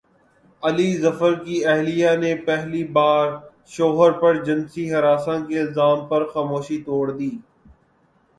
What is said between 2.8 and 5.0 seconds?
بار شوہر پرجنسی